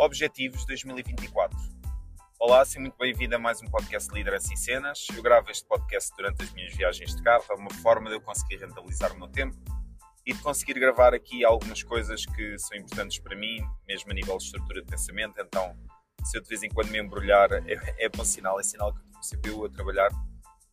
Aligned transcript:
Objetivos 0.00 0.64
2024. 0.64 1.54
Olá, 2.38 2.64
seja 2.64 2.80
muito 2.80 2.96
bem-vindo 2.96 3.36
a 3.36 3.38
mais 3.38 3.60
um 3.60 3.66
podcast 3.66 4.08
de 4.08 4.14
Liderança 4.14 4.54
e 4.54 4.56
Cenas. 4.56 5.06
Eu 5.14 5.22
gravo 5.22 5.50
este 5.50 5.66
podcast 5.68 6.10
durante 6.16 6.42
as 6.42 6.50
minhas 6.54 6.74
viagens 6.74 7.14
de 7.14 7.22
carro, 7.22 7.44
é 7.50 7.52
uma 7.52 7.70
forma 7.82 8.08
de 8.08 8.16
eu 8.16 8.20
conseguir 8.22 8.56
rentabilizar 8.56 9.12
o 9.12 9.18
meu 9.18 9.28
tempo 9.28 9.54
e 10.24 10.32
de 10.32 10.40
conseguir 10.40 10.72
gravar 10.80 11.12
aqui 11.12 11.44
algumas 11.44 11.82
coisas 11.82 12.24
que 12.24 12.58
são 12.58 12.78
importantes 12.78 13.18
para 13.18 13.36
mim, 13.36 13.60
mesmo 13.86 14.10
a 14.10 14.14
nível 14.14 14.38
de 14.38 14.44
estrutura 14.44 14.80
de 14.80 14.86
pensamento. 14.86 15.38
Então, 15.38 15.76
se 16.24 16.38
eu 16.38 16.42
de 16.42 16.48
vez 16.48 16.62
em 16.62 16.70
quando 16.70 16.88
me 16.88 16.98
embrulhar, 16.98 17.52
é, 17.52 18.06
é 18.06 18.08
bom 18.08 18.24
sinal, 18.24 18.58
é 18.58 18.62
sinal 18.62 18.94
que 18.94 19.00
estou 19.20 19.38
CPU 19.38 19.66
a 19.66 19.68
trabalhar. 19.68 20.10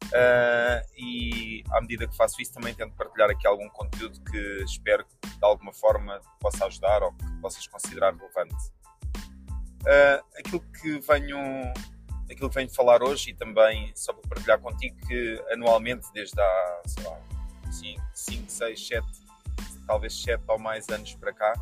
Uh, 0.05 0.79
e 0.95 1.63
à 1.71 1.81
medida 1.81 2.07
que 2.07 2.15
faço 2.15 2.41
isso, 2.41 2.53
também 2.53 2.73
tento 2.73 2.95
partilhar 2.95 3.29
aqui 3.29 3.45
algum 3.45 3.67
conteúdo 3.67 4.23
que 4.23 4.63
espero 4.63 5.05
que 5.05 5.27
de 5.27 5.45
alguma 5.45 5.73
forma 5.73 6.21
possa 6.39 6.65
ajudar 6.65 7.03
ou 7.03 7.11
que 7.11 7.25
possas 7.41 7.67
considerar 7.67 8.15
relevante. 8.15 8.76
Uh, 9.87 10.23
aquilo 10.37 10.59
que 10.59 10.99
venho 10.99 11.37
aquilo 12.29 12.49
que 12.49 12.55
venho 12.55 12.69
falar 12.69 13.01
hoje 13.01 13.29
e 13.29 13.33
também 13.33 13.91
só 13.95 14.11
para 14.11 14.29
partilhar 14.29 14.59
contigo 14.59 14.97
que 15.07 15.41
anualmente 15.49 16.05
desde 16.13 16.37
há 16.41 16.81
sei 16.85 17.03
lá 17.05 17.17
5, 18.13 18.43
6, 18.49 18.87
7 18.87 19.07
talvez 19.87 20.21
7 20.21 20.43
ou 20.47 20.59
mais 20.59 20.89
anos 20.89 21.13
para 21.15 21.31
cá 21.31 21.53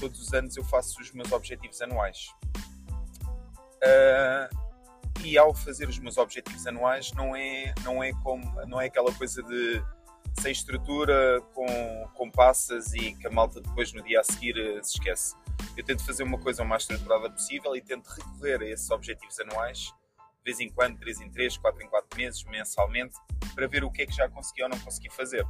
todos 0.00 0.20
os 0.20 0.34
anos 0.34 0.56
eu 0.56 0.64
faço 0.64 1.00
os 1.00 1.12
meus 1.12 1.30
objetivos 1.30 1.80
anuais. 1.80 2.34
Uh, 3.84 4.62
e 5.24 5.38
ao 5.38 5.54
fazer 5.54 5.88
os 5.88 5.98
meus 5.98 6.18
objetivos 6.18 6.66
anuais 6.66 7.12
não 7.12 7.36
é 7.36 7.72
não 7.84 8.02
é 8.02 8.12
como 8.22 8.42
não 8.66 8.80
é 8.80 8.86
aquela 8.86 9.12
coisa 9.14 9.42
de 9.42 9.82
sem 10.40 10.50
estrutura 10.50 11.40
com, 11.54 11.66
com 12.14 12.30
passas 12.30 12.92
e 12.94 13.14
que 13.14 13.26
a 13.26 13.30
malta 13.30 13.60
depois 13.60 13.92
no 13.92 14.02
dia 14.02 14.20
a 14.20 14.24
seguir 14.24 14.56
se 14.82 14.94
esquece 14.94 15.36
eu 15.76 15.84
tento 15.84 16.04
fazer 16.04 16.22
uma 16.22 16.38
coisa 16.38 16.62
o 16.62 16.66
mais 16.66 16.82
estruturada 16.82 17.30
possível 17.30 17.74
e 17.74 17.80
tento 17.80 18.06
recorrer 18.08 18.60
a 18.60 18.66
esses 18.66 18.90
objetivos 18.90 19.38
anuais, 19.40 19.78
de 19.78 20.44
vez 20.44 20.60
em 20.60 20.70
quando, 20.70 20.98
3 20.98 21.20
em 21.20 21.30
3, 21.30 21.56
4 21.56 21.82
em 21.82 21.88
4 21.88 22.18
meses, 22.18 22.44
mensalmente, 22.44 23.16
para 23.54 23.66
ver 23.66 23.84
o 23.84 23.90
que 23.90 24.02
é 24.02 24.06
que 24.06 24.12
já 24.12 24.28
consegui 24.28 24.62
ou 24.62 24.68
não 24.68 24.78
consegui 24.80 25.10
fazer. 25.10 25.46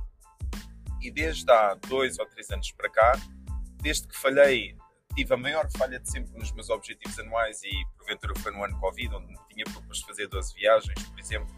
E 1.00 1.10
desde 1.10 1.50
há 1.50 1.74
2 1.74 2.18
ou 2.18 2.26
3 2.26 2.50
anos 2.50 2.72
para 2.72 2.90
cá, 2.90 3.12
desde 3.80 4.06
que 4.06 4.16
falhei, 4.16 4.76
tive 5.14 5.34
a 5.34 5.36
maior 5.36 5.68
falha 5.76 5.98
de 5.98 6.10
sempre 6.10 6.32
nos 6.38 6.52
meus 6.52 6.70
objetivos 6.70 7.18
anuais 7.18 7.62
e 7.62 7.70
porventura 7.96 8.34
foi 8.36 8.52
no 8.52 8.62
ano 8.64 8.78
Covid, 8.78 9.14
onde 9.14 9.26
me 9.26 9.38
tinha 9.50 9.64
proposto 9.64 10.06
fazer 10.06 10.28
12 10.28 10.54
viagens, 10.54 11.02
por 11.08 11.18
exemplo, 11.18 11.54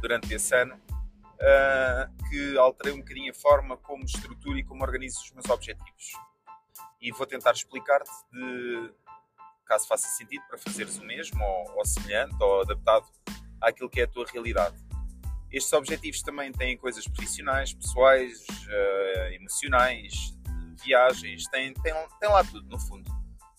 durante 0.00 0.32
esse 0.34 0.54
ano, 0.54 0.74
uh, 0.74 2.28
que 2.28 2.58
alterei 2.58 2.92
um 2.92 2.98
bocadinho 2.98 3.30
a 3.30 3.34
forma 3.34 3.76
como 3.76 4.04
estruturo 4.04 4.58
e 4.58 4.64
como 4.64 4.82
organizo 4.82 5.20
os 5.20 5.30
meus 5.32 5.48
objetivos 5.48 6.12
e 7.00 7.12
vou 7.12 7.26
tentar 7.26 7.52
explicar-te 7.52 8.10
de 8.32 8.92
caso 9.68 9.86
faça 9.86 10.08
sentido 10.08 10.42
para 10.48 10.58
fazeres 10.58 10.98
o 10.98 11.04
mesmo 11.04 11.42
ou, 11.42 11.76
ou, 11.76 11.84
semelhante 11.84 12.34
ou 12.40 12.62
adaptado 12.62 13.06
àquilo 13.60 13.90
que 13.90 14.00
é 14.00 14.04
a 14.04 14.08
tua 14.08 14.26
realidade. 14.26 14.76
Estes 15.52 15.72
objetivos 15.72 16.22
também 16.22 16.50
têm 16.52 16.76
coisas 16.76 17.06
profissionais, 17.06 17.72
pessoais, 17.72 18.46
uh, 18.48 19.32
emocionais, 19.34 20.34
viagens, 20.82 21.46
tem, 21.48 21.72
tem, 21.74 21.94
tem 22.20 22.28
lá 22.28 22.42
tudo 22.44 22.68
no 22.68 22.78
fundo. 22.78 23.10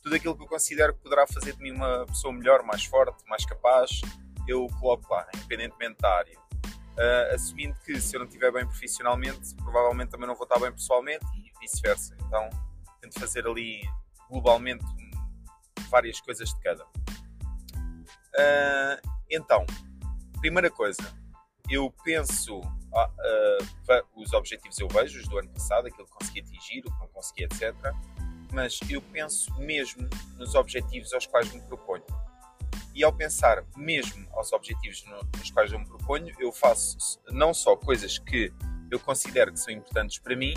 Tudo 0.04 0.16
aquilo 0.16 0.36
que 0.36 0.44
eu 0.44 0.48
considero 0.48 0.94
que 0.94 1.02
poderá 1.02 1.28
fazer 1.28 1.54
de 1.54 1.62
mim 1.62 1.72
uma 1.72 2.06
pessoa 2.06 2.34
melhor, 2.34 2.64
mais 2.64 2.86
forte, 2.86 3.24
mais 3.28 3.46
capaz, 3.46 4.02
eu 4.48 4.68
coloco 4.80 5.12
lá, 5.14 5.28
independentemente 5.36 5.98
da 6.00 6.18
área. 6.18 6.40
Uh, 6.40 7.36
assumindo 7.36 7.76
que 7.86 8.00
se 8.00 8.16
eu 8.16 8.20
não 8.20 8.28
estiver 8.28 8.52
bem 8.52 8.66
profissionalmente, 8.66 9.56
provavelmente 9.56 10.10
também 10.10 10.28
não 10.28 10.36
vou 10.36 10.44
estar 10.44 10.60
bem 10.60 10.72
pessoalmente 10.72 11.26
e 11.38 11.52
vice-versa. 11.60 12.16
Então, 12.26 12.50
tento 13.02 13.20
fazer 13.20 13.48
ali 13.48 13.82
globalmente 14.30 14.86
várias 15.90 16.20
coisas 16.22 16.50
de 16.50 16.60
cada. 16.62 16.84
Uh, 18.36 19.10
então, 19.30 19.66
primeira 20.40 20.70
coisa, 20.70 21.02
eu 21.70 21.92
penso 22.04 22.60
uh, 22.60 24.04
os 24.16 24.34
objetivos 24.34 24.80
eu 24.80 24.88
vejo 24.88 25.20
os 25.20 25.28
do 25.28 25.38
ano 25.38 25.50
passado, 25.50 25.88
aquilo 25.88 26.06
que 26.06 26.14
consegui 26.14 26.40
atingir, 26.42 26.80
o 26.80 26.92
que 26.92 27.00
não 27.00 27.08
consegui, 27.08 27.44
etc. 27.44 27.74
Mas 28.52 28.80
eu 28.90 29.02
penso 29.02 29.54
mesmo 29.60 30.08
nos 30.38 30.56
objetivos 30.56 31.14
aos 31.14 31.26
quais 31.26 31.52
me 31.52 31.62
proponho. 31.62 32.06
E 32.96 33.04
ao 33.04 33.14
pensar 33.14 33.64
mesmo 33.78 34.28
aos 34.34 34.52
objetivos 34.52 35.06
nos 35.38 35.52
quais 35.52 35.72
eu 35.72 35.80
me 35.80 35.86
proponho, 35.86 36.34
eu 36.40 36.52
faço 36.52 37.20
não 37.30 37.54
só 37.54 37.76
coisas 37.76 38.18
que 38.18 38.52
eu 38.92 39.00
considero 39.00 39.54
que 39.54 39.60
são 39.60 39.74
importantes 39.74 40.18
para 40.18 40.36
mim, 40.36 40.54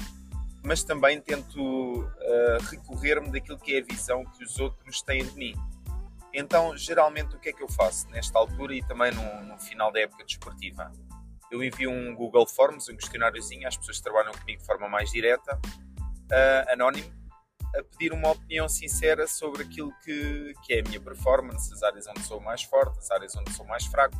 mas 0.64 0.84
também 0.84 1.20
tento 1.20 1.60
uh, 1.60 2.62
recorrer-me 2.70 3.30
daquilo 3.30 3.58
que 3.58 3.74
é 3.74 3.80
a 3.80 3.84
visão 3.84 4.24
que 4.24 4.44
os 4.44 4.58
outros 4.58 5.02
têm 5.02 5.24
de 5.24 5.34
mim. 5.36 5.54
Então, 6.32 6.76
geralmente, 6.76 7.36
o 7.36 7.38
que 7.38 7.50
é 7.50 7.52
que 7.52 7.62
eu 7.62 7.68
faço 7.68 8.08
nesta 8.10 8.38
altura 8.38 8.74
e 8.74 8.82
também 8.82 9.12
no, 9.12 9.44
no 9.44 9.58
final 9.58 9.92
da 9.92 10.00
época 10.00 10.24
desportiva? 10.24 10.90
Eu 11.50 11.62
envio 11.62 11.90
um 11.90 12.14
Google 12.14 12.46
Forms, 12.46 12.88
um 12.88 12.96
questionáriozinho 12.96 13.68
às 13.68 13.76
pessoas 13.76 13.98
que 13.98 14.04
trabalham 14.04 14.32
comigo 14.32 14.60
de 14.60 14.66
forma 14.66 14.88
mais 14.88 15.10
direta, 15.10 15.60
uh, 16.32 16.72
anónimo, 16.72 17.12
a 17.76 17.82
pedir 17.82 18.12
uma 18.12 18.30
opinião 18.30 18.68
sincera 18.68 19.26
sobre 19.26 19.62
aquilo 19.62 19.92
que, 20.04 20.54
que 20.64 20.74
é 20.74 20.80
a 20.80 20.82
minha 20.82 21.00
performance, 21.00 21.72
as 21.72 21.82
áreas 21.82 22.06
onde 22.06 22.22
sou 22.22 22.40
mais 22.40 22.62
forte, 22.62 22.98
as 22.98 23.10
áreas 23.10 23.34
onde 23.36 23.52
sou 23.52 23.66
mais 23.66 23.84
fraco, 23.86 24.16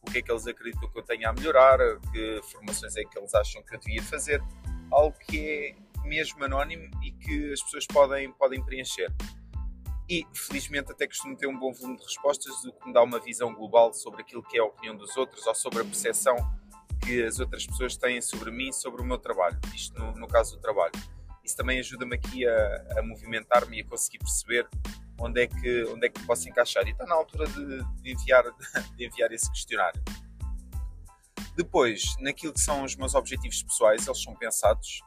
o 0.00 0.10
que 0.10 0.18
é 0.18 0.22
que 0.22 0.32
eles 0.32 0.46
acreditam 0.46 0.88
que 0.88 0.98
eu 0.98 1.02
tenho 1.02 1.28
a 1.28 1.32
melhorar, 1.32 1.78
que 2.12 2.40
formações 2.50 2.96
é 2.96 3.04
que 3.04 3.16
eles 3.16 3.32
acham 3.34 3.62
que 3.62 3.74
eu 3.74 3.78
devia 3.78 4.02
fazer 4.02 4.42
algo 4.92 5.16
que 5.18 5.38
é 5.38 5.74
mesmo 6.06 6.44
anónimo 6.44 6.90
e 7.02 7.10
que 7.12 7.52
as 7.52 7.62
pessoas 7.62 7.86
podem, 7.86 8.32
podem 8.32 8.62
preencher. 8.64 9.12
E 10.08 10.26
felizmente 10.34 10.92
até 10.92 11.06
costumo 11.06 11.36
ter 11.36 11.46
um 11.46 11.58
bom 11.58 11.72
volume 11.72 11.96
de 11.96 12.04
respostas, 12.04 12.64
o 12.64 12.72
que 12.72 12.86
me 12.86 12.92
dá 12.92 13.02
uma 13.02 13.18
visão 13.18 13.54
global 13.54 13.94
sobre 13.94 14.22
aquilo 14.22 14.42
que 14.42 14.58
é 14.58 14.60
a 14.60 14.64
opinião 14.64 14.96
dos 14.96 15.16
outros 15.16 15.46
ou 15.46 15.54
sobre 15.54 15.80
a 15.80 15.84
percepção 15.84 16.36
que 17.04 17.22
as 17.22 17.40
outras 17.40 17.66
pessoas 17.66 17.96
têm 17.96 18.20
sobre 18.20 18.50
mim, 18.50 18.72
sobre 18.72 19.02
o 19.02 19.04
meu 19.04 19.18
trabalho. 19.18 19.58
Isto 19.74 19.98
no, 19.98 20.12
no 20.12 20.28
caso 20.28 20.56
do 20.56 20.62
trabalho. 20.62 20.92
Isso 21.44 21.56
também 21.56 21.80
ajuda-me 21.80 22.14
aqui 22.14 22.46
a, 22.46 22.86
a 22.98 23.02
movimentar-me 23.02 23.78
e 23.78 23.80
a 23.80 23.84
conseguir 23.84 24.18
perceber 24.18 24.68
onde 25.18 25.42
é 25.42 25.46
que, 25.46 25.84
onde 25.84 26.06
é 26.06 26.08
que 26.08 26.24
posso 26.24 26.48
encaixar. 26.48 26.86
E 26.86 26.90
está 26.90 27.04
na 27.06 27.14
altura 27.14 27.46
de, 27.46 27.82
de 28.02 28.12
enviar, 28.12 28.44
de 28.96 29.06
enviar 29.06 29.32
esse 29.32 29.50
questionário. 29.50 30.00
Depois, 31.56 32.16
naquilo 32.18 32.52
que 32.52 32.60
são 32.60 32.84
os 32.84 32.96
meus 32.96 33.14
objetivos 33.14 33.62
pessoais, 33.62 34.06
eles 34.06 34.22
são 34.22 34.34
pensados. 34.34 35.02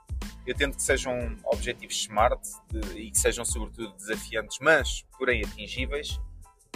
Eu 0.46 0.56
tento 0.56 0.76
que 0.78 0.84
sejam 0.84 1.36
objetivos 1.46 1.96
smart 1.96 2.42
de, 2.70 3.00
e 3.00 3.12
que 3.12 3.18
sejam, 3.18 3.44
sobretudo, 3.44 3.96
desafiantes, 3.96 4.58
mas, 4.62 5.04
porém, 5.18 5.44
atingíveis. 5.44 6.20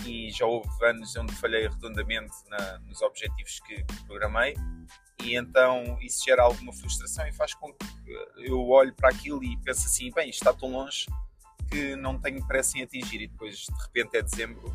E 0.05 0.31
já 0.31 0.45
houve 0.45 0.69
anos 0.85 1.15
onde 1.17 1.33
falhei 1.35 1.67
redondamente 1.67 2.33
na, 2.49 2.79
nos 2.79 3.01
objetivos 3.01 3.59
que, 3.59 3.83
programei, 4.05 4.55
e 5.23 5.35
então 5.35 5.97
isso 6.01 6.23
gera 6.23 6.43
alguma 6.43 6.71
frustração 6.71 7.27
e 7.27 7.33
faz 7.33 7.53
com 7.53 7.73
que 7.73 7.89
eu 8.37 8.69
olhe 8.69 8.91
para 8.93 9.09
aquilo 9.09 9.43
e 9.43 9.57
pense 9.57 9.85
assim: 9.85 10.11
bem, 10.11 10.29
isto 10.29 10.39
está 10.39 10.53
tão 10.53 10.71
longe 10.71 11.05
que 11.69 11.95
não 11.95 12.17
tenho 12.17 12.45
pressa 12.47 12.77
em 12.77 12.83
atingir. 12.83 13.21
E 13.21 13.27
depois, 13.27 13.65
de 13.65 13.83
repente, 13.83 14.17
é 14.17 14.21
dezembro 14.21 14.73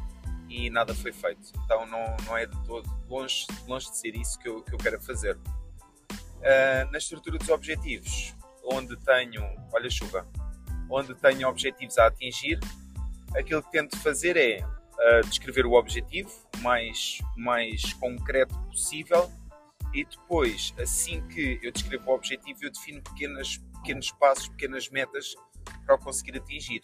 e 0.49 0.71
nada 0.71 0.94
foi 0.94 1.12
feito. 1.12 1.53
Então 1.65 1.87
não, 1.87 2.16
não 2.27 2.37
é 2.37 2.47
de 2.47 2.65
todo 2.65 2.88
longe, 3.09 3.47
longe 3.66 3.91
de 3.91 3.97
ser 3.97 4.15
isso 4.15 4.38
que 4.38 4.49
eu, 4.49 4.62
que 4.62 4.75
eu 4.75 4.78
quero 4.78 5.00
fazer. 5.00 5.37
Uh, 5.37 6.91
na 6.91 6.99
estrutura 6.99 7.38
dos 7.38 7.49
objetivos, 7.49 8.34
onde 8.65 8.97
tenho, 8.99 9.43
olha 9.72 9.91
chuva, 9.91 10.27
onde 10.91 11.15
tenho 11.15 11.49
objetivos 11.49 11.97
a 11.99 12.06
atingir, 12.06 12.59
aquilo 13.34 13.62
que 13.62 13.71
tento 13.71 13.97
fazer 13.99 14.37
é 14.37 14.62
uh, 14.62 15.27
descrever 15.28 15.66
o 15.66 15.72
objetivo 15.72 16.31
o 16.56 16.61
mais, 16.61 17.19
mais 17.37 17.93
concreto 17.94 18.56
possível 18.65 19.31
e 19.93 20.05
depois, 20.05 20.75
assim 20.78 21.26
que 21.28 21.61
eu 21.62 21.71
descrevo 21.71 22.11
o 22.11 22.15
objetivo, 22.15 22.59
eu 22.62 22.71
defino 22.71 23.00
pequenas, 23.00 23.58
pequenos 23.76 24.11
passos, 24.12 24.49
pequenas 24.49 24.88
metas 24.90 25.35
para 25.87 25.94
o 25.94 25.99
conseguir 25.99 26.37
atingir 26.37 26.82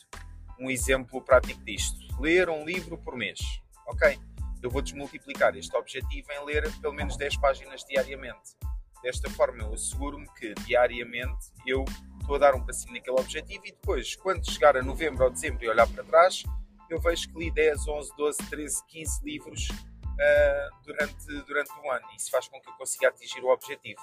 um 0.60 0.70
exemplo 0.70 1.22
prático 1.22 1.64
disto. 1.64 1.98
Ler 2.20 2.50
um 2.50 2.64
livro 2.64 2.98
por 2.98 3.16
mês. 3.16 3.40
Ok, 3.86 4.18
eu 4.62 4.70
vou 4.70 4.82
desmultiplicar 4.82 5.56
este 5.56 5.74
objetivo 5.74 6.30
em 6.30 6.44
ler 6.44 6.70
pelo 6.80 6.92
menos 6.92 7.16
10 7.16 7.38
páginas 7.38 7.82
diariamente. 7.84 8.56
Desta 9.02 9.30
forma, 9.30 9.62
eu 9.62 9.72
asseguro-me 9.72 10.28
que 10.34 10.52
diariamente 10.66 11.50
eu 11.66 11.84
estou 12.20 12.36
a 12.36 12.38
dar 12.38 12.54
um 12.54 12.64
passinho 12.64 12.92
naquele 12.92 13.18
objetivo 13.18 13.66
e 13.66 13.72
depois, 13.72 14.14
quando 14.16 14.48
chegar 14.48 14.76
a 14.76 14.82
novembro 14.82 15.24
ou 15.24 15.30
dezembro 15.30 15.64
e 15.64 15.68
olhar 15.68 15.88
para 15.88 16.04
trás, 16.04 16.44
eu 16.90 17.00
vejo 17.00 17.28
que 17.30 17.38
li 17.38 17.50
10, 17.50 17.88
11, 17.88 18.16
12, 18.16 18.38
13, 18.50 18.86
15 18.86 19.24
livros 19.24 19.68
uh, 19.70 20.84
durante, 20.84 21.26
durante 21.46 21.70
o 21.82 21.90
ano. 21.90 22.06
Isso 22.14 22.30
faz 22.30 22.46
com 22.48 22.60
que 22.60 22.68
eu 22.68 22.74
consiga 22.74 23.08
atingir 23.08 23.42
o 23.42 23.48
objetivo. 23.48 24.00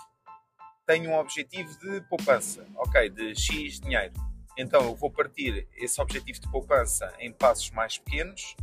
Tenho 0.88 1.12
um 1.12 1.20
objetivo 1.20 1.78
de 1.80 2.02
poupança, 2.10 2.66
ok, 2.78 3.10
de 3.10 3.36
X 3.36 3.80
dinheiro 3.80 4.27
então 4.58 4.82
eu 4.84 4.96
vou 4.96 5.12
partir 5.12 5.68
esse 5.76 6.02
objetivo 6.02 6.40
de 6.40 6.50
poupança 6.50 7.14
em 7.20 7.32
passos 7.32 7.70
mais 7.72 7.98
pequenos, 7.98 8.56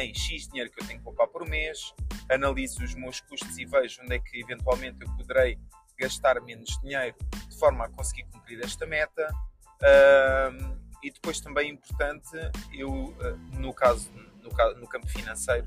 em 0.00 0.14
X 0.14 0.48
dinheiro 0.48 0.70
que 0.70 0.82
eu 0.82 0.86
tenho 0.86 0.98
que 0.98 1.04
poupar 1.04 1.28
por 1.28 1.46
mês, 1.46 1.94
analiso 2.30 2.82
os 2.82 2.94
meus 2.94 3.20
custos 3.20 3.56
e 3.58 3.64
vejo 3.64 4.02
onde 4.02 4.14
é 4.14 4.18
que 4.18 4.40
eventualmente 4.40 4.98
eu 5.00 5.08
poderei 5.14 5.58
gastar 5.98 6.40
menos 6.40 6.78
dinheiro 6.80 7.14
de 7.48 7.58
forma 7.58 7.84
a 7.84 7.88
conseguir 7.88 8.24
cumprir 8.24 8.60
esta 8.64 8.86
meta. 8.86 9.28
e 11.02 11.10
depois 11.10 11.40
também 11.40 11.68
é 11.68 11.72
importante, 11.72 12.30
eu, 12.72 13.14
eh, 13.20 13.36
no 13.58 13.72
caso, 13.72 14.10
no, 14.12 14.74
no 14.80 14.88
campo 14.88 15.06
financeiro, 15.06 15.66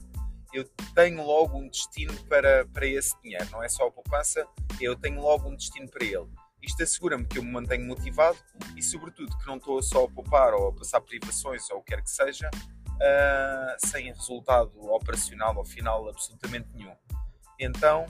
eu 0.52 0.66
tenho 0.96 1.24
logo 1.24 1.58
um 1.58 1.70
destino 1.70 2.14
para, 2.26 2.66
para 2.68 2.86
esse 2.86 3.16
dinheiro, 3.22 3.48
não 3.52 3.64
é 3.64 3.70
só 3.70 3.88
a 3.88 3.92
poupança, 3.92 4.46
eu 4.82 4.96
tenho 4.96 5.22
logo 5.22 5.48
um 5.48 5.56
destino 5.56 5.88
para 5.88 6.04
ele. 6.04 6.28
Isto 6.62 6.84
assegura-me 6.84 7.26
que 7.26 7.38
eu 7.38 7.44
me 7.44 7.52
mantenho 7.52 7.86
motivado 7.86 8.38
e, 8.76 8.84
sobretudo, 8.84 9.38
que 9.38 9.48
não 9.48 9.58
estou 9.58 9.82
só 9.82 10.06
a 10.06 10.10
poupar 10.10 10.54
ou 10.54 10.70
a 10.70 10.74
passar 10.74 11.02
privações 11.02 11.70
ou 11.70 11.78
o 11.78 11.82
que 11.82 11.96
quer 11.96 12.02
que 12.02 12.10
seja, 12.10 12.50
uh, 12.54 13.88
sem 13.88 14.08
resultado 14.08 14.72
operacional 14.92 15.58
ao 15.58 15.66
final 15.66 16.10
absolutamente 16.10 16.68
nenhum. 16.74 16.96
Então, 17.60 18.06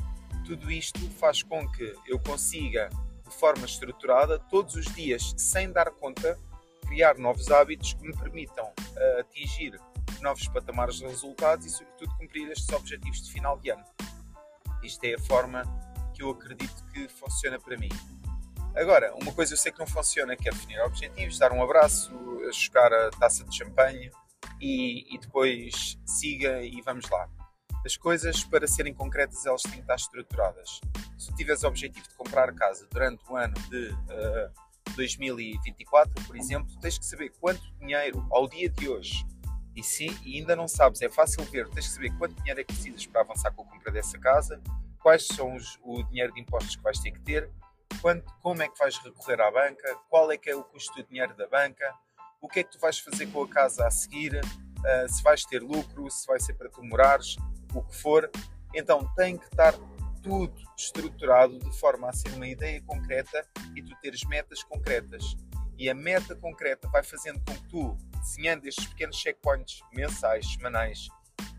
tudo 0.45 0.71
isto 0.71 0.99
faz 1.11 1.43
com 1.43 1.67
que 1.71 1.95
eu 2.07 2.19
consiga, 2.19 2.89
de 3.27 3.35
forma 3.35 3.65
estruturada, 3.65 4.39
todos 4.39 4.75
os 4.75 4.85
dias, 4.85 5.33
sem 5.37 5.71
dar 5.71 5.91
conta, 5.91 6.37
criar 6.87 7.17
novos 7.17 7.51
hábitos 7.51 7.93
que 7.93 8.03
me 8.03 8.17
permitam 8.17 8.65
uh, 8.65 9.19
atingir 9.19 9.79
novos 10.21 10.47
patamares 10.47 10.95
de 10.95 11.05
resultados 11.05 11.65
e, 11.65 11.69
sobretudo, 11.69 12.15
cumprir 12.17 12.51
estes 12.51 12.69
objetivos 12.69 13.21
de 13.23 13.31
final 13.31 13.59
de 13.59 13.69
ano. 13.69 13.85
Isto 14.83 15.03
é 15.05 15.13
a 15.13 15.19
forma 15.19 15.63
que 16.13 16.23
eu 16.23 16.31
acredito 16.31 16.83
que 16.91 17.07
funciona 17.07 17.59
para 17.59 17.77
mim. 17.77 17.89
Agora, 18.75 19.13
uma 19.15 19.33
coisa 19.33 19.53
eu 19.53 19.57
sei 19.57 19.71
que 19.71 19.79
não 19.79 19.87
funciona, 19.87 20.35
que 20.35 20.47
é 20.47 20.51
definir 20.51 20.79
objetivos, 20.81 21.37
dar 21.37 21.51
um 21.51 21.61
abraço, 21.61 22.11
chocar 22.53 22.91
a 22.93 23.09
taça 23.11 23.43
de 23.43 23.55
champanhe 23.55 24.11
e, 24.61 25.13
e 25.13 25.17
depois 25.17 25.97
siga 26.05 26.61
e 26.61 26.81
vamos 26.81 27.09
lá. 27.09 27.27
As 27.85 27.95
coisas, 27.95 28.43
para 28.43 28.67
serem 28.67 28.93
concretas, 28.93 29.45
elas 29.45 29.61
têm 29.63 29.73
que 29.73 29.79
estar 29.79 29.95
estruturadas. 29.95 30.81
Se 31.17 31.33
tiveres 31.35 31.63
o 31.63 31.67
objetivo 31.67 32.07
de 32.07 32.15
comprar 32.15 32.53
casa 32.53 32.85
durante 32.91 33.23
o 33.29 33.35
ano 33.35 33.53
de 33.69 33.89
uh, 33.89 34.95
2024, 34.95 36.25
por 36.25 36.35
exemplo, 36.35 36.69
tens 36.81 36.97
que 36.97 37.05
saber 37.05 37.31
quanto 37.39 37.61
dinheiro 37.79 38.25
ao 38.31 38.47
dia 38.49 38.69
de 38.69 38.89
hoje, 38.89 39.25
e 39.75 39.81
se 39.81 40.07
e 40.25 40.39
ainda 40.39 40.55
não 40.57 40.67
sabes, 40.67 41.01
é 41.01 41.09
fácil 41.09 41.43
ver, 41.45 41.69
tens 41.69 41.87
que 41.87 41.93
saber 41.93 42.17
quanto 42.17 42.35
dinheiro 42.35 42.59
é 42.59 42.63
que 42.63 42.73
precisas 42.73 43.05
para 43.05 43.21
avançar 43.21 43.51
com 43.51 43.61
a 43.61 43.65
compra 43.65 43.91
dessa 43.91 44.19
casa, 44.19 44.61
quais 45.01 45.25
são 45.25 45.55
os, 45.55 45.79
o 45.81 46.03
dinheiro 46.03 46.33
de 46.33 46.41
impostos 46.41 46.75
que 46.75 46.83
vais 46.83 46.99
ter 46.99 47.11
que 47.11 47.21
ter, 47.21 47.49
quanto, 48.01 48.31
como 48.41 48.61
é 48.61 48.67
que 48.67 48.77
vais 48.77 48.97
recorrer 48.97 49.41
à 49.41 49.51
banca, 49.51 49.95
qual 50.09 50.31
é 50.31 50.37
que 50.37 50.49
é 50.49 50.55
o 50.55 50.63
custo 50.63 50.93
do 50.95 51.07
dinheiro 51.07 51.35
da 51.35 51.47
banca, 51.47 51.93
o 52.41 52.47
que 52.47 52.61
é 52.61 52.63
que 52.63 52.71
tu 52.71 52.79
vais 52.79 52.99
fazer 52.99 53.27
com 53.27 53.43
a 53.43 53.47
casa 53.47 53.85
a 53.85 53.91
seguir, 53.91 54.35
uh, 54.35 55.09
se 55.09 55.21
vais 55.23 55.43
ter 55.45 55.61
lucro, 55.61 56.09
se 56.09 56.25
vai 56.25 56.39
ser 56.39 56.53
para 56.53 56.69
tu 56.69 56.83
morares, 56.83 57.35
o 57.73 57.81
que 57.83 57.95
for. 57.95 58.29
Então 58.73 59.05
tem 59.15 59.37
que 59.37 59.45
estar 59.45 59.73
tudo 60.21 60.53
estruturado 60.77 61.57
de 61.59 61.79
forma 61.79 62.09
a 62.09 62.13
ser 62.13 62.29
uma 62.33 62.47
ideia 62.47 62.81
concreta 62.81 63.45
e 63.75 63.81
tu 63.81 63.95
teres 64.01 64.23
metas 64.25 64.63
concretas. 64.63 65.35
E 65.77 65.89
a 65.89 65.95
meta 65.95 66.35
concreta 66.35 66.89
vai 66.89 67.03
fazendo 67.03 67.39
com 67.45 67.53
que 67.53 67.69
tu, 67.69 67.97
desenhando 68.19 68.65
estes 68.65 68.85
pequenos 68.87 69.15
checkpoints 69.15 69.81
mensais, 69.93 70.45
semanais, 70.53 71.07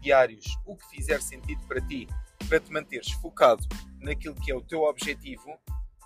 diários, 0.00 0.58
o 0.66 0.76
que 0.76 0.86
fizer 0.88 1.20
sentido 1.22 1.66
para 1.66 1.80
ti, 1.80 2.06
para 2.48 2.60
te 2.60 2.70
manteres 2.70 3.10
focado 3.12 3.66
naquilo 3.98 4.34
que 4.34 4.50
é 4.50 4.54
o 4.54 4.60
teu 4.60 4.82
objetivo, 4.82 5.58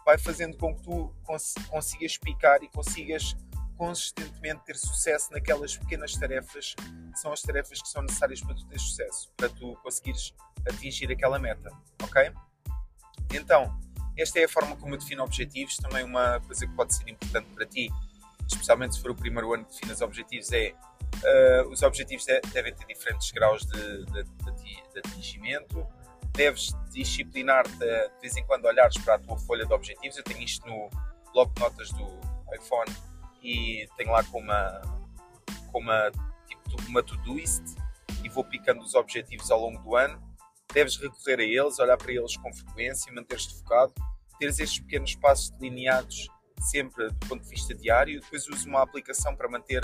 vai 0.04 0.18
fazendo 0.18 0.56
com 0.56 0.74
que 0.74 0.82
tu 0.82 1.14
cons 1.22 1.54
consigas 1.68 2.18
picar 2.18 2.62
e 2.62 2.68
consigas 2.68 3.34
consistentemente 3.76 4.64
ter 4.64 4.76
sucesso 4.76 5.32
naquelas 5.32 5.76
pequenas 5.76 6.14
tarefas 6.14 6.74
que 6.74 7.18
são 7.18 7.32
as 7.32 7.42
tarefas 7.42 7.82
que 7.82 7.88
são 7.88 8.02
necessárias 8.02 8.40
para 8.40 8.54
tu 8.54 8.66
ter 8.66 8.78
sucesso, 8.78 9.32
para 9.36 9.48
tu 9.48 9.76
conseguires 9.82 10.34
atingir 10.68 11.10
aquela 11.10 11.38
meta, 11.38 11.70
ok? 12.02 12.32
Então, 13.32 13.76
esta 14.16 14.38
é 14.38 14.44
a 14.44 14.48
forma 14.48 14.76
como 14.76 14.94
eu 14.94 14.98
defino 14.98 15.24
objetivos. 15.24 15.76
Também 15.76 16.04
uma 16.04 16.40
coisa 16.40 16.66
que 16.66 16.74
pode 16.74 16.94
ser 16.94 17.08
importante 17.08 17.48
para 17.52 17.66
ti, 17.66 17.90
especialmente 18.46 18.94
se 18.94 19.02
for 19.02 19.10
o 19.10 19.14
primeiro 19.14 19.52
ano 19.52 19.64
que 19.64 19.74
definas 19.74 20.00
objetivos, 20.00 20.52
é 20.52 20.72
uh, 20.72 21.68
os 21.68 21.82
objetivos 21.82 22.24
de, 22.24 22.40
devem 22.52 22.74
ter 22.74 22.86
diferentes 22.86 23.30
graus 23.32 23.64
de, 23.66 24.04
de, 24.06 24.24
de 24.24 24.98
atingimento. 24.98 25.86
Deves 26.34 26.74
disciplinar-te 26.90 27.76
de 27.78 28.20
vez 28.20 28.36
em 28.36 28.44
quando 28.44 28.66
olhares 28.66 28.96
para 28.98 29.14
a 29.14 29.18
tua 29.18 29.38
folha 29.38 29.64
de 29.64 29.72
objetivos. 29.72 30.16
Eu 30.16 30.24
tenho 30.24 30.42
isto 30.42 30.66
no 30.66 30.90
bloco 31.32 31.54
de 31.54 31.60
notas 31.60 31.90
do 31.92 32.20
iPhone 32.54 32.90
e 33.42 33.88
tenho 33.96 34.10
lá 34.10 34.22
com 34.24 34.40
uma, 34.40 34.82
com 35.70 35.78
uma, 35.78 36.10
tipo, 36.46 36.88
uma 36.88 37.02
to-doist 37.02 37.62
e 38.22 38.28
vou 38.28 38.44
picando 38.44 38.82
os 38.82 38.94
objetivos 38.94 39.50
ao 39.50 39.60
longo 39.60 39.82
do 39.82 39.96
ano 39.96 40.34
deves 40.74 40.96
recorrer 40.96 41.38
a 41.38 41.44
eles, 41.44 41.78
olhar 41.78 41.96
para 41.96 42.12
eles 42.12 42.36
com 42.36 42.52
frequência, 42.52 43.12
manter-te 43.12 43.54
focado, 43.54 43.94
teres 44.38 44.58
estes 44.58 44.80
pequenos 44.80 45.14
passos 45.14 45.50
delineados 45.50 46.28
sempre 46.60 47.08
do 47.10 47.28
ponto 47.28 47.44
de 47.44 47.48
vista 47.48 47.72
diário. 47.74 48.20
Depois 48.20 48.48
uso 48.48 48.68
uma 48.68 48.82
aplicação 48.82 49.36
para 49.36 49.48
manter 49.48 49.82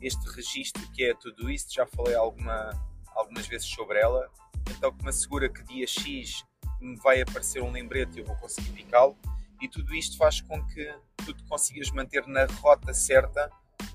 este 0.00 0.28
registro 0.30 0.82
que 0.92 1.04
é 1.04 1.14
tudo 1.14 1.50
isto. 1.50 1.72
Já 1.72 1.86
falei 1.86 2.14
alguma, 2.14 2.70
algumas 3.14 3.46
vezes 3.46 3.66
sobre 3.66 3.98
ela. 3.98 4.28
Então, 4.70 4.92
que 4.92 5.02
me 5.02 5.10
assegura 5.10 5.48
que 5.48 5.62
dia 5.64 5.86
X 5.86 6.44
me 6.80 6.96
vai 6.96 7.20
aparecer 7.20 7.62
um 7.62 7.70
lembrete 7.70 8.16
e 8.16 8.20
eu 8.20 8.26
vou 8.26 8.36
conseguir 8.36 8.72
picá-lo. 8.72 9.16
E 9.60 9.68
tudo 9.68 9.94
isto 9.94 10.16
faz 10.16 10.40
com 10.40 10.64
que 10.66 10.94
tu 11.24 11.32
te 11.32 11.42
consigas 11.44 11.90
manter 11.90 12.26
na 12.26 12.46
rota 12.60 12.92
certa, 12.92 13.50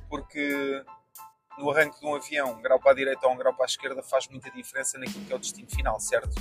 porque 0.10 0.84
no 1.58 1.70
arranque 1.70 2.00
de 2.00 2.06
um 2.06 2.16
avião, 2.16 2.54
um 2.54 2.62
grau 2.62 2.80
para 2.80 2.92
a 2.92 2.96
direita 2.96 3.28
ou 3.28 3.34
um 3.34 3.38
grau 3.38 3.54
para 3.54 3.66
a 3.66 3.68
esquerda 3.68 4.02
faz 4.02 4.28
muita 4.28 4.50
diferença 4.52 4.98
naquilo 4.98 5.26
que 5.26 5.34
é 5.34 5.36
o 5.36 5.40
destino 5.40 5.70
final, 5.70 6.00
certo? 6.00 6.34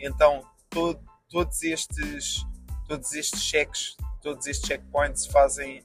Então, 0.00 0.44
todo, 0.68 1.00
todos 1.28 1.62
estes 1.62 2.44
todos 2.88 3.12
estes 3.12 3.42
cheques, 3.42 3.96
todos 4.22 4.46
estes 4.46 4.66
checkpoints 4.66 5.26
fazem 5.26 5.84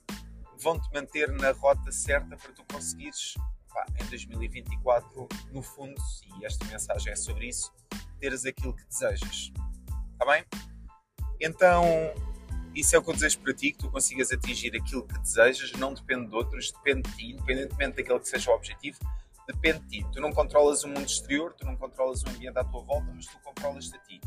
vão-te 0.59 0.87
manter 0.93 1.31
na 1.31 1.51
rota 1.51 1.91
certa 1.91 2.37
para 2.37 2.51
tu 2.51 2.63
conseguires 2.71 3.33
pá, 3.73 3.85
em 3.99 4.05
2024, 4.05 5.27
no 5.51 5.61
fundo, 5.61 5.99
e 6.39 6.45
esta 6.45 6.65
mensagem 6.65 7.13
é 7.13 7.15
sobre 7.15 7.47
isso, 7.47 7.71
teres 8.19 8.45
aquilo 8.45 8.75
que 8.75 8.85
desejas. 8.85 9.51
Está 10.13 10.25
bem? 10.25 10.45
Então, 11.39 11.83
isso 12.75 12.95
é 12.95 12.99
o 12.99 13.03
que 13.03 13.09
eu 13.09 13.13
desejo 13.13 13.39
para 13.39 13.53
ti, 13.53 13.71
que 13.71 13.79
tu 13.79 13.89
consigas 13.89 14.31
atingir 14.31 14.75
aquilo 14.75 15.05
que 15.05 15.19
desejas, 15.19 15.71
não 15.73 15.93
depende 15.93 16.27
de 16.27 16.35
outros, 16.35 16.71
depende 16.71 17.09
de 17.09 17.17
ti, 17.17 17.31
independentemente 17.31 17.97
daquele 17.97 18.19
que 18.19 18.27
seja 18.27 18.51
o 18.51 18.55
objetivo, 18.55 18.99
depende 19.47 19.79
de 19.79 19.99
ti. 19.99 20.07
Tu 20.13 20.21
não 20.21 20.31
controlas 20.31 20.83
o 20.83 20.87
mundo 20.87 21.05
exterior, 21.05 21.53
tu 21.53 21.65
não 21.65 21.75
controlas 21.75 22.23
o 22.23 22.29
ambiente 22.29 22.57
à 22.57 22.63
tua 22.63 22.81
volta, 22.83 23.11
mas 23.13 23.25
tu 23.25 23.39
controlas-te 23.39 23.95
a 23.95 23.99
ti. 23.99 24.21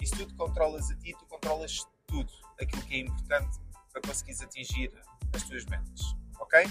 E 0.00 0.06
se 0.06 0.12
tu 0.16 0.26
te 0.26 0.34
controlas 0.34 0.90
a 0.90 0.96
ti, 0.96 1.14
tu 1.18 1.24
controlas 1.26 1.86
tudo, 2.06 2.32
aquilo 2.60 2.82
que 2.82 2.94
é 2.96 2.98
importante 2.98 3.58
para 3.92 4.02
conseguires 4.02 4.42
atingir 4.42 4.92
as 5.32 5.42
tuas 5.44 5.64
metas, 5.64 6.00
ok? 6.38 6.68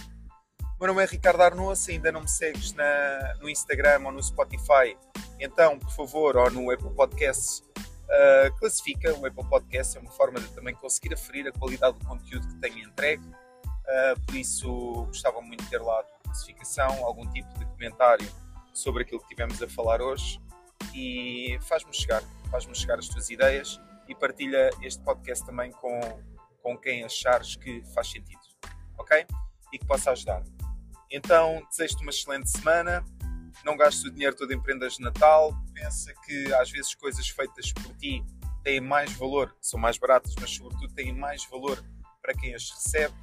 O 0.77 0.83
meu 0.83 0.93
nome 0.93 1.03
é 1.03 1.07
Ricardo 1.07 1.41
Arnoa, 1.41 1.73
se 1.73 1.93
ainda 1.93 2.11
não 2.11 2.19
me 2.19 2.27
segues 2.27 2.73
na, 2.73 3.35
no 3.39 3.49
Instagram 3.49 4.01
ou 4.03 4.11
no 4.11 4.21
Spotify, 4.21 4.97
então, 5.39 5.79
por 5.79 5.89
favor, 5.91 6.35
ou 6.35 6.51
no 6.51 6.69
Apple 6.69 6.93
Podcasts, 6.93 7.59
uh, 7.79 8.53
classifica 8.59 9.13
o 9.13 9.25
Apple 9.25 9.45
Podcast, 9.45 9.97
é 9.97 10.01
uma 10.01 10.11
forma 10.11 10.37
de 10.37 10.49
também 10.49 10.75
conseguir 10.75 11.13
aferir 11.13 11.47
a 11.47 11.51
qualidade 11.53 11.97
do 11.97 12.05
conteúdo 12.05 12.45
que 12.45 12.55
tenho 12.55 12.79
entregue. 12.79 13.23
Uh, 13.25 14.19
por 14.25 14.35
isso, 14.35 14.67
gostava 15.05 15.41
muito 15.41 15.63
de 15.63 15.69
ter 15.69 15.81
lá 15.81 15.97
a 15.97 16.03
tua 16.03 16.19
classificação, 16.25 17.05
algum 17.05 17.25
tipo 17.31 17.57
de 17.57 17.65
comentário 17.67 18.29
sobre 18.73 19.03
aquilo 19.03 19.21
que 19.21 19.29
tivemos 19.29 19.61
a 19.63 19.69
falar 19.69 20.01
hoje 20.01 20.41
e 20.93 21.57
faz-me 21.61 21.93
chegar, 21.93 22.21
faz-me 22.51 22.75
chegar 22.75 22.99
as 22.99 23.07
tuas 23.07 23.29
ideias 23.29 23.79
e 24.09 24.13
partilha 24.13 24.69
este 24.81 25.01
podcast 25.03 25.45
também 25.45 25.71
com, 25.71 26.01
com 26.61 26.77
quem 26.77 27.05
achares 27.05 27.55
que 27.55 27.81
faz 27.93 28.11
sentido, 28.11 28.41
ok? 28.97 29.25
E 29.71 29.79
que 29.79 29.85
possa 29.85 30.11
ajudar. 30.11 30.43
Então, 31.15 31.65
desejo-te 31.69 32.01
uma 32.01 32.11
excelente 32.11 32.49
semana 32.49 33.03
não 33.65 33.75
gastes 33.75 34.03
o 34.03 34.11
dinheiro 34.11 34.35
todo 34.35 34.51
em 34.53 34.61
prendas 34.61 34.93
de 34.93 35.01
Natal, 35.01 35.51
pensa 35.73 36.13
que 36.23 36.53
às 36.53 36.69
vezes 36.69 36.93
coisas 36.93 37.27
feitas 37.27 37.73
por 37.73 37.95
ti 37.97 38.23
têm 38.63 38.79
mais 38.79 39.11
valor, 39.13 39.55
são 39.59 39.79
mais 39.79 39.97
baratas, 39.97 40.35
mas 40.39 40.51
sobretudo 40.51 40.93
têm 40.93 41.11
mais 41.11 41.43
valor 41.45 41.83
para 42.21 42.33
quem 42.33 42.53
as 42.53 42.69
recebe. 42.69 43.13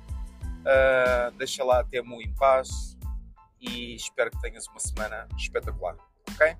Uh, 0.62 1.30
deixa 1.38 1.62
lá 1.64 1.80
até 1.80 2.02
muito 2.02 2.28
em 2.28 2.34
paz 2.34 2.98
e 3.60 3.94
espero 3.94 4.30
que 4.30 4.40
tenhas 4.40 4.66
uma 4.66 4.80
semana 4.80 5.28
espetacular, 5.36 5.96
ok? 6.30 6.56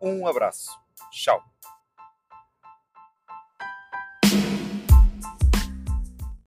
Um 0.00 0.26
abraço, 0.26 0.70
tchau! 1.10 1.42